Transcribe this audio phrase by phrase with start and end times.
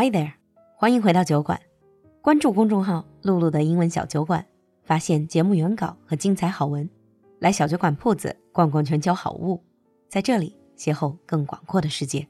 [0.00, 0.34] Hi there，
[0.76, 1.58] 欢迎回到酒馆，
[2.22, 4.46] 关注公众号“璐璐的英文小酒馆”，
[4.86, 6.88] 发现节目原稿和精彩好文。
[7.40, 9.60] 来小酒馆铺子逛逛全球好物，
[10.08, 12.28] 在这里邂逅更广阔的世界。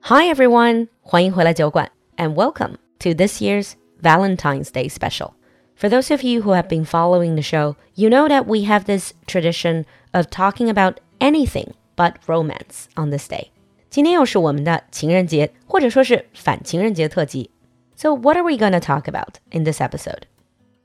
[0.00, 5.34] Hi everyone，欢迎回来酒馆，and welcome to this year's Valentine's Day special.
[5.76, 8.86] For those of you who have been following the show, you know that we have
[8.86, 13.52] this tradition of talking about anything but romance on this day.
[13.89, 17.49] 今天又是我们的情人节，或者说是反情人节特辑。
[17.95, 20.23] So what are we going to talk about in this episode?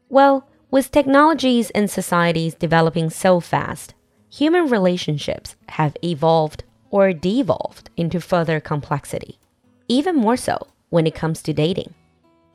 [0.08, 3.90] Well, with technologies and societies developing so fast,
[4.30, 6.60] human relationships have evolved
[6.90, 9.38] or devolved into further complexity.
[9.88, 11.94] Even more so when it comes to dating.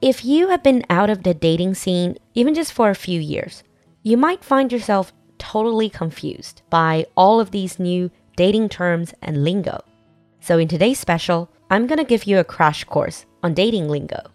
[0.01, 3.63] If you have been out of the dating scene even just for a few years,
[4.03, 9.83] you might find yourself totally confused by all of these new dating terms and lingo.
[10.40, 14.30] So in today's special, I'm gonna give you a crash course on dating lingo.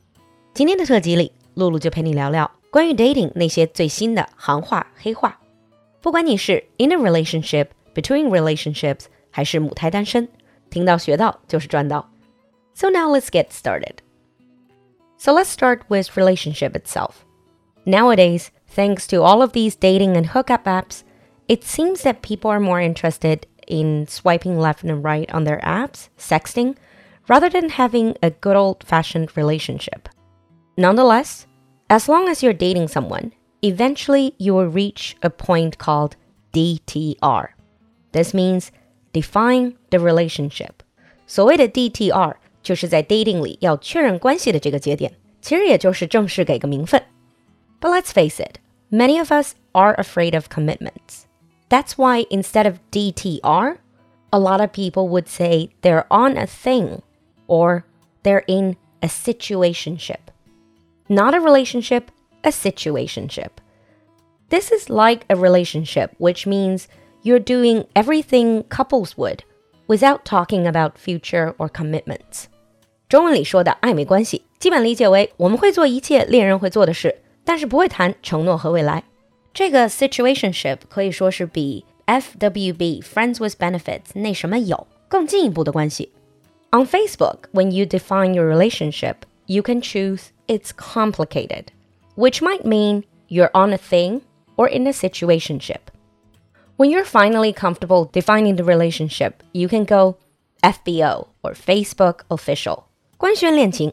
[0.53, 5.39] 今天的特辑里，璐璐就陪你聊聊关于 dating 那些最新的行话黑话。
[6.02, 10.27] 不管你是 in a relationship, between relationships，还是母胎单身，
[10.69, 12.09] 听到学到就是赚到。
[12.73, 13.95] So now let's get started.
[15.17, 17.23] So let's start with relationship itself.
[17.85, 21.01] Nowadays, thanks to all of these dating and hookup apps,
[21.47, 26.08] it seems that people are more interested in swiping left and right on their apps,
[26.18, 26.76] sexting,
[27.28, 30.08] rather than having a good old fashioned relationship.
[30.76, 31.46] Nonetheless,
[31.88, 33.32] as long as you're dating someone,
[33.62, 36.16] eventually you will reach a point called
[36.52, 37.48] DTR.
[38.12, 38.72] This means
[39.12, 40.82] define the relationship.
[41.26, 47.02] 所谓的 DTR 就是在 dating 里要确认关系的这个节点，其实也就是正式给个名分。
[47.80, 48.58] But let's face it,
[48.90, 51.24] many of us are afraid of commitments.
[51.68, 53.78] That's why instead of DTR,
[54.32, 57.02] a lot of people would say they're on a thing
[57.46, 57.84] or
[58.22, 60.30] they're in a situationship.
[61.08, 62.10] Not a relationship,
[62.44, 63.50] a situationship.
[64.48, 66.88] This is like a relationship, which means
[67.22, 69.44] you're doing everything couples would
[69.86, 72.47] without talking about future or commitments.
[73.08, 79.03] 中文里说的暧昧关系，基本理解为我们会做一切恋人会做的事，但是不会谈承诺和未来。
[79.54, 86.10] 这个 situationship 可以说是比 FWB friends with benefits 那什么有更进一步的关系。
[86.70, 89.16] On Facebook, when you define your relationship,
[89.47, 91.66] you can choose it's complicated,
[92.14, 94.20] which might mean you're on a thing
[94.56, 95.91] or in a situationship.
[96.76, 100.16] When you're finally comfortable defining the relationship, you can go
[100.62, 102.84] FBO or Facebook official.
[103.16, 103.92] 官宣恋情.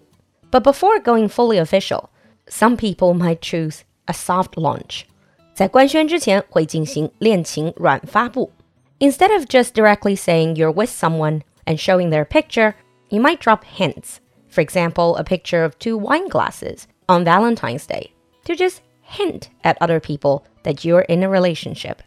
[0.52, 2.10] But before going fully official,
[2.48, 5.06] some people might choose a soft launch
[5.54, 8.52] 在官宣之前会进行恋情软发布。
[9.00, 12.74] Instead of just directly saying you're with someone and showing their picture,
[13.10, 14.20] you might drop hints.
[14.50, 18.12] For example, a picture of two wine glasses on Valentine's Day
[18.46, 22.02] to just hint at other people that you're in a relationship.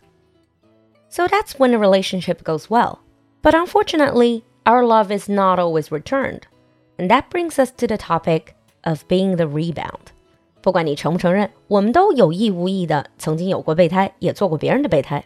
[1.08, 3.00] So that's when a relationship goes well.
[3.42, 6.46] But unfortunately, our love is not always returned.
[6.98, 8.54] And that brings us to the topic
[8.84, 10.12] of being the rebound.
[10.64, 15.24] 不管你承不承认，我们都有意无意的曾经有过备胎，也做过别人的备胎。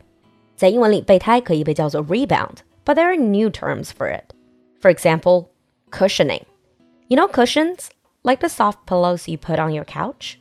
[0.57, 4.33] 在英文里，备胎可以被叫做 rebound，but there are new terms for it.
[4.81, 5.47] For example,
[5.91, 6.43] cushioning.
[7.09, 7.89] You know cushions,
[8.23, 10.37] like the soft pillows you put on your couch.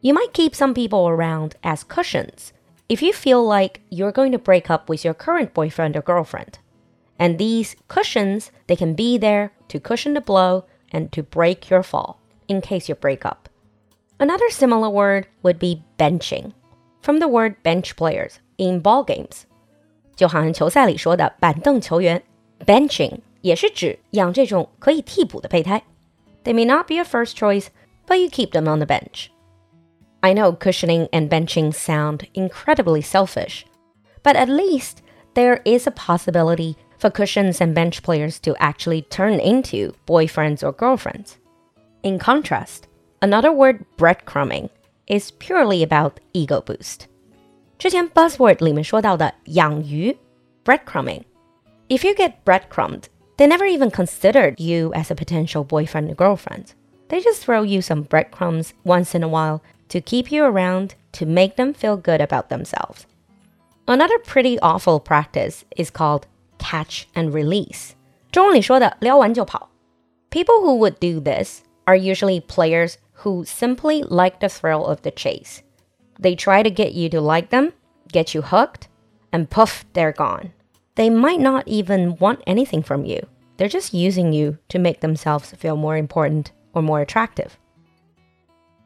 [0.00, 2.52] You might keep some people around as cushions
[2.88, 6.58] if you feel like you're going to break up with your current boyfriend or girlfriend.
[7.18, 11.82] And these cushions, they can be there to cushion the blow and to break your
[11.82, 13.45] fall in case you break up.
[14.18, 16.52] Another similar word would be benching,
[17.00, 19.44] from the word bench players in ball games.
[20.14, 22.22] 就好像球赛里说的板凳球员，
[22.64, 25.82] benching 也是指养这种可以替补的备胎。
[26.44, 27.66] They may not be a first choice,
[28.06, 29.28] but you keep them on the bench.
[30.20, 33.64] I know cushioning and benching sound incredibly selfish,
[34.22, 34.98] but at least
[35.34, 40.72] there is a possibility for cushions and bench players to actually turn into boyfriends or
[40.72, 41.38] girlfriends.
[42.04, 42.86] In contrast,
[43.20, 44.68] Another word, breadcrumbing,
[45.06, 47.06] is purely about ego boost.
[47.78, 50.16] 之前 buzzword 里面说到的养鱼
[50.64, 51.22] breadcrumbing.
[51.88, 53.04] If you get breadcrumbed,
[53.36, 56.74] they never even considered you as a potential boyfriend or girlfriend.
[57.08, 61.26] They just throw you some breadcrumbs once in a while to keep you around to
[61.26, 63.06] make them feel good about themselves.
[63.86, 66.26] Another pretty awful practice is called
[66.58, 67.94] catch and release.
[68.30, 69.68] 中文里说的撩完就跑.
[70.30, 75.11] People who would do this are usually players who simply like the thrill of the
[75.11, 75.63] chase.
[76.19, 77.73] They try to get you to like them,
[78.11, 78.87] get you hooked,
[79.31, 80.53] and poof, they're gone.
[80.95, 83.27] They might not even want anything from you.
[83.57, 87.57] they're just using you to make themselves feel more important or more attractive.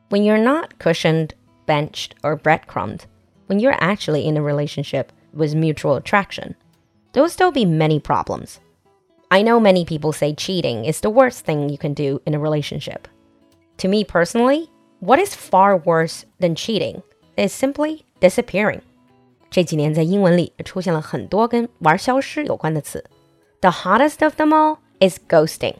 [0.09, 1.33] When you're not cushioned,
[1.65, 3.05] benched, or breadcrumbed,
[3.47, 6.55] when you're actually in a relationship with mutual attraction,
[7.11, 8.59] there will still be many problems.
[9.29, 12.39] I know many people say cheating is the worst thing you can do in a
[12.39, 13.07] relationship.
[13.80, 14.68] To me personally,
[15.00, 17.02] what is far worse than cheating
[17.36, 18.80] is simply disappearing.
[19.50, 23.04] 这几年在英文里出现了很多跟玩消失有关的词。
[23.60, 25.76] The hottest of them all is ghosting.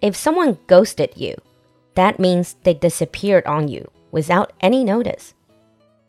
[0.00, 1.38] If someone ghosted you,
[1.94, 5.32] that means they disappeared on you without any notice.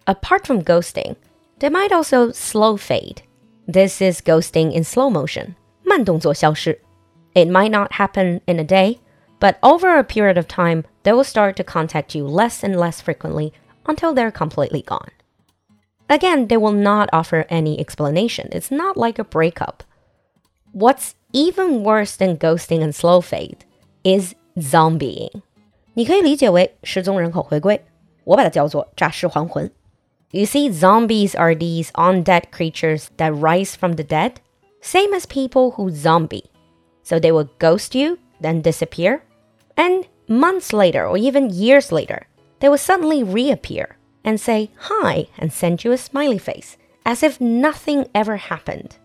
[0.06, 1.15] Apart from ghosting,
[1.59, 3.21] they might also slow fade.
[3.68, 5.56] This is ghosting in slow motion.
[5.83, 6.79] 慢动作消失.
[7.33, 9.00] It might not happen in a day,
[9.39, 13.01] but over a period of time, they will start to contact you less and less
[13.01, 13.53] frequently
[13.85, 15.12] until they're completely gone.
[16.09, 18.50] Again, they will not offer any explanation.
[18.51, 19.83] It's not like a breakup.
[20.71, 23.65] What's even worse than ghosting and slow fade
[24.03, 25.41] is zombieing.
[25.94, 27.81] 你可以理解为失踪人口回归，
[28.24, 29.71] 我把它叫做诈尸还魂。
[30.31, 34.33] You see, zombies are these undead creatures that rise from the dead
[34.81, 36.45] same as people who zombie.
[37.03, 39.21] So they will ghost you, then disappear,
[39.75, 42.26] and months later or even years later,
[42.60, 47.40] they will suddenly reappear and say hi and send you a smiley face as if
[47.40, 48.96] nothing ever happened.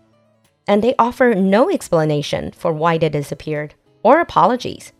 [0.66, 4.92] And they offer no explanation for why they disappeared or apologies.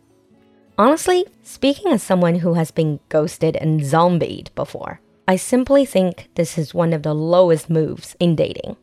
[0.76, 6.56] Honestly, speaking as someone who has been ghosted and zombied before, I simply think this
[6.56, 8.76] is one of the lowest moves in dating.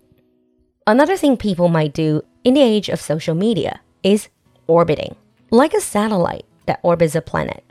[0.85, 4.29] Another thing people might do in the age of social media is
[4.67, 5.15] orbiting,
[5.49, 7.62] like a satellite that orbits a planet.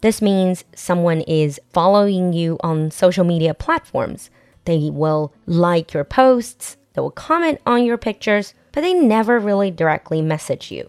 [0.00, 4.30] This means someone is following you on social media platforms.
[4.64, 9.70] They will like your posts, they will comment on your pictures, but they never really
[9.70, 10.88] directly message you.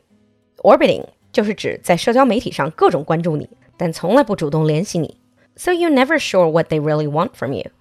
[0.63, 5.18] Orbiting 就是指在社交媒体上各种关注你，但从来不主动联系你。
[5.56, 7.71] So you're never sure what they really want from you.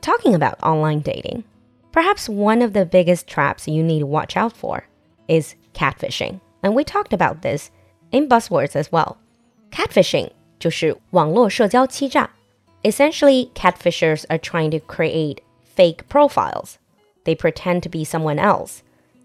[0.00, 1.42] Talking about online dating,
[1.92, 4.84] Perhaps one of the biggest traps you need to watch out for
[5.28, 6.40] is catfishing.
[6.62, 7.70] And we talked about this
[8.14, 9.16] in buzzwords as well.
[9.70, 12.30] Catfishing 就是网络社交欺诈.
[12.82, 15.42] Essentially, catfishers are trying to create
[15.76, 16.78] fake profiles.
[17.24, 18.82] They pretend to be someone else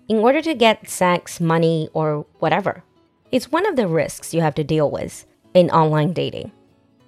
[0.07, 2.83] in order to get sex, money, or whatever.
[3.31, 6.51] It's one of the risks you have to deal with in online dating.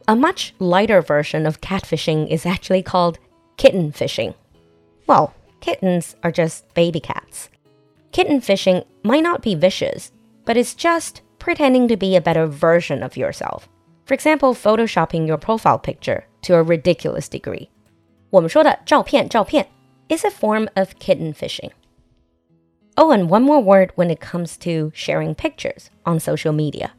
[0.07, 3.19] A much lighter version of catfishing is actually called
[3.57, 4.33] kitten fishing.
[5.06, 7.50] Well, kittens are just baby cats.
[8.12, 10.12] Kitten fishing might not be vicious,
[10.45, 13.68] but it's just pretending to be a better version of yourself.
[14.06, 17.69] For example, photoshopping your profile picture to a ridiculous degree.
[18.30, 19.68] 我们说的照片照片
[20.09, 21.71] is a form of kitten fishing.
[22.95, 26.92] Oh, and one more word when it comes to sharing pictures on social media.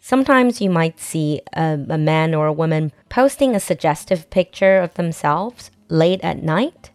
[0.00, 4.94] Sometimes you might see a, a man or a woman posting a suggestive picture of
[4.94, 6.92] themselves late at night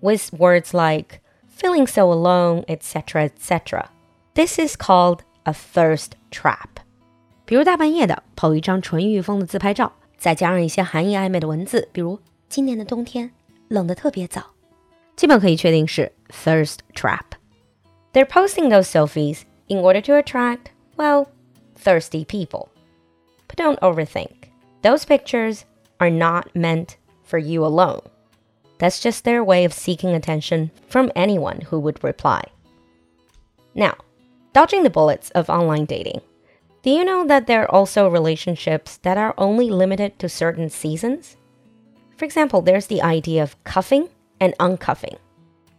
[0.00, 3.90] with words like feeling so alone, etc., etc.
[4.34, 6.68] This is called a thirst trap.
[7.44, 13.30] 比如大半夜的抛一张纯欲风的自拍照，再加上一些含义暧昧的文字，比如今年的冬天
[13.68, 14.44] 冷得特别早，
[15.16, 17.24] 基本可以确定是 thirst trap.
[18.12, 21.26] They're posting those selfies in order to attract, well,
[21.82, 22.68] thirsty people.
[23.48, 24.50] But don't overthink.
[24.82, 25.60] Those pictures
[25.98, 28.02] are not meant for you alone.
[28.78, 32.44] That's just their way of seeking attention from anyone who would reply.
[33.74, 33.94] Now,
[34.52, 36.20] dodging the bullets of online dating.
[36.82, 41.36] Do you know that there are also relationships that are only limited to certain seasons?
[42.16, 44.08] For example, there's the idea of cuffing
[44.40, 45.16] and uncuffing.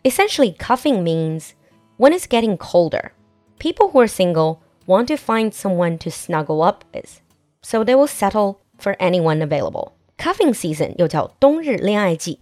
[0.05, 1.55] Essentially, cuffing means
[1.97, 3.13] when it's getting colder,
[3.59, 7.21] people who are single want to find someone to snuggle up with,
[7.61, 9.93] so they will settle for anyone available.
[10.17, 12.39] Cuffing season 又叫冬日恋爱季。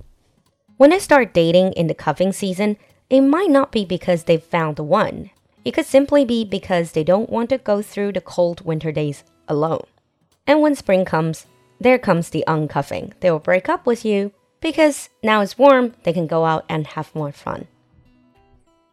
[0.78, 2.78] when they start dating in the cuffing season,
[3.10, 5.32] it might not be because they've found the one.
[5.65, 9.25] it could simply be because they don't want to go through the cold winter days
[9.49, 9.85] alone.
[10.47, 11.47] And when spring comes,
[11.81, 13.13] there comes the uncuffing.
[13.21, 16.87] They will break up with you because now it's warm, they can go out and
[16.89, 17.67] have more fun.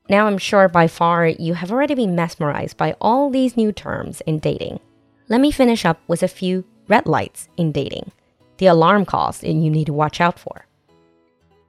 [0.09, 4.21] Now, I'm sure by far you have already been mesmerized by all these new terms
[4.21, 4.79] in dating.
[5.27, 8.11] Let me finish up with a few red lights in dating,
[8.57, 10.65] the alarm calls that you need to watch out for.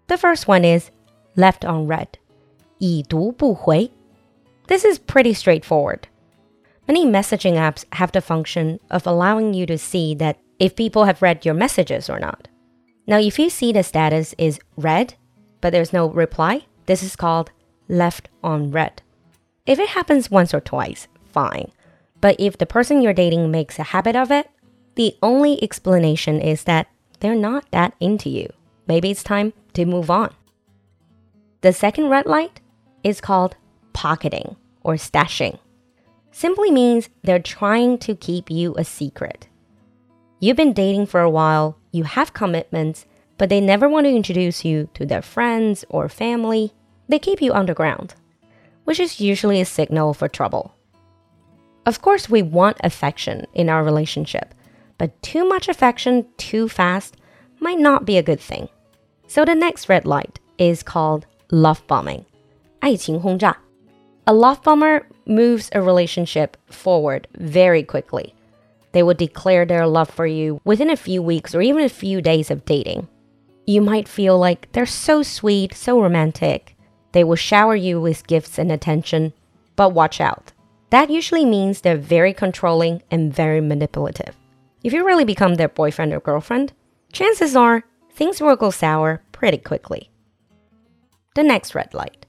[0.07, 0.91] The first one is
[1.37, 2.19] left on read.
[2.79, 3.91] 已读不回
[4.71, 6.07] this is pretty straightforward.
[6.87, 11.23] Many messaging apps have the function of allowing you to see that if people have
[11.23, 12.47] read your messages or not.
[13.05, 15.15] Now, if you see the status is read,
[15.61, 17.51] but there's no reply, this is called
[17.89, 19.03] left on read.
[19.67, 21.73] If it happens once or twice, fine.
[22.21, 24.49] But if the person you're dating makes a habit of it,
[24.95, 26.87] the only explanation is that
[27.19, 28.49] they're not that into you.
[28.87, 30.33] Maybe it's time to move on.
[31.63, 32.61] The second red light
[33.03, 33.57] is called
[33.94, 35.60] pocketing or stashing.
[36.32, 39.48] Simply means they're trying to keep you a secret.
[40.40, 43.06] You've been dating for a while, you have commitments,
[43.38, 46.74] but they never want to introduce you to their friends or family.
[47.08, 48.16] They keep you underground,
[48.84, 50.74] which is usually a signal for trouble.
[51.86, 54.54] Of course, we want affection in our relationship,
[54.98, 57.16] but too much affection too fast
[57.60, 58.70] might not be a good thing.
[59.28, 62.26] So the next red light is called love bombing.
[62.80, 63.58] 爱情轰炸.
[64.31, 68.33] A love bomber moves a relationship forward very quickly.
[68.93, 72.23] They will declare their love for you within a few weeks or even a few
[72.23, 73.09] days of dating.
[73.67, 76.77] You might feel like they're so sweet, so romantic.
[77.11, 79.33] They will shower you with gifts and attention,
[79.75, 80.53] but watch out.
[80.91, 84.37] That usually means they're very controlling and very manipulative.
[84.85, 86.73] If you really become their boyfriend or girlfriend,
[87.13, 87.83] chances are
[88.13, 90.09] things will go sour pretty quickly.
[91.35, 92.27] The next red light.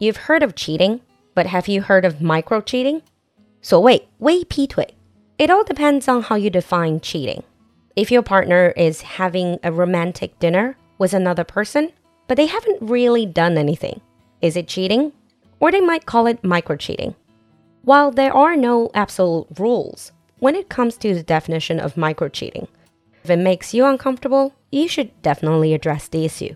[0.00, 1.02] You've heard of cheating,
[1.33, 3.01] but have you heard of micro cheating?
[3.61, 4.95] 所谓微劈腿.
[5.37, 7.43] It all depends on how you define cheating.
[7.95, 11.91] If your partner is having a romantic dinner with another person,
[12.27, 14.01] but they haven't really done anything,
[14.41, 15.11] is it cheating?
[15.59, 17.15] Or they might call it micro cheating.
[17.83, 22.67] While there are no absolute rules when it comes to the definition of micro cheating,
[23.23, 26.55] if it makes you uncomfortable, you should definitely address the issue.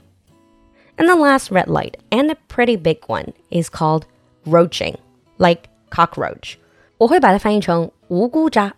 [0.98, 4.06] And the last red light, and a pretty big one, is called
[4.46, 4.96] roaching,
[5.38, 6.56] like cockroach.
[6.98, 8.74] 我会把它翻译成无辜渣.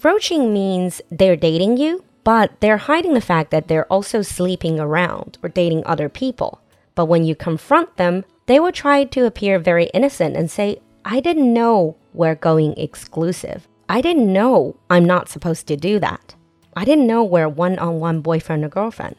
[0.00, 5.38] Roaching means they're dating you, but they're hiding the fact that they're also sleeping around
[5.42, 6.58] or dating other people.
[6.94, 11.20] But when you confront them, they will try to appear very innocent and say, I
[11.20, 13.66] didn't know we're going exclusive.
[13.88, 16.34] I didn't know I'm not supposed to do that.
[16.74, 19.16] I didn't know we're one on one boyfriend or girlfriend.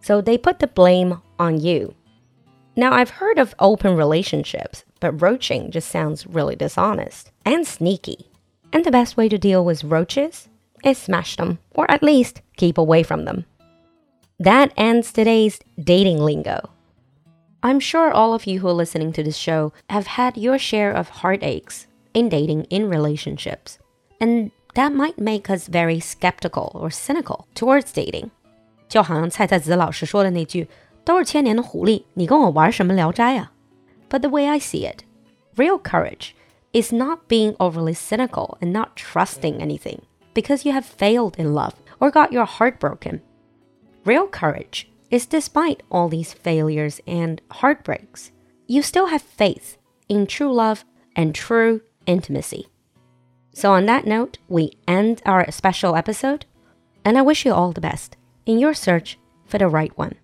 [0.00, 1.94] So they put the blame on you.
[2.76, 8.30] Now, I've heard of open relationships, but roaching just sounds really dishonest and sneaky.
[8.72, 10.48] And the best way to deal with roaches
[10.84, 13.44] is smash them, or at least keep away from them.
[14.38, 16.70] That ends today's dating lingo.
[17.62, 20.90] I'm sure all of you who are listening to this show have had your share
[20.90, 23.78] of heartaches in dating in relationships.
[24.20, 28.30] And that might make us very skeptical or cynical towards dating.
[28.88, 30.68] 就好像蔡蔡子老师说的那句
[31.06, 33.52] 都是千年的狐狸，你跟我玩什么聊斋啊？
[34.08, 35.04] But the way I see it,
[35.56, 36.34] real courage
[36.72, 40.00] is not being overly cynical and not trusting anything
[40.34, 43.20] because you have failed in love or got your heart broken.
[44.04, 48.30] Real courage is despite all these failures and heartbreaks,
[48.66, 49.76] you still have faith
[50.08, 50.84] in true love
[51.14, 52.66] and true intimacy.
[53.54, 56.46] So, on that note, we end our special episode,
[57.04, 60.14] and I wish you all the best in your search for the right one.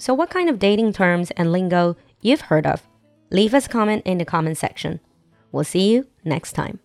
[0.00, 2.80] So, what kind of dating terms and lingo you've heard of?
[3.28, 4.98] Leave us a comment in the comment section.
[5.52, 6.78] We'll see you next time.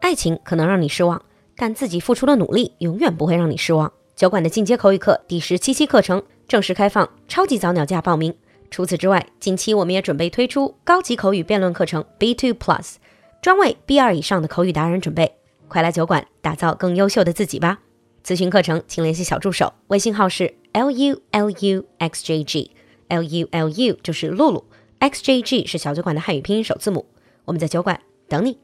[0.00, 1.22] 爱情可能让你失望，
[1.54, 3.92] 但自己付出的努力永远不会让你失望。
[4.16, 8.34] 酒馆的进阶口语课第十七期课程正式开放，超级早鸟价报名。
[8.68, 12.96] 除此之外，近期我们也准备推出高级口语辩论课程 B2 Plus，
[13.40, 15.36] 专为 B2 以上的口语达人准备。
[15.68, 17.78] 快来酒馆打造更优秀的自己吧！
[18.24, 20.52] 咨询课程，请联系小助手，微信号是。
[20.74, 24.64] L U L U X J G，L U L U 就是露露
[24.98, 27.06] ，X J G 是小酒馆的汉语拼音首字母。
[27.44, 28.58] 我们在酒馆等你。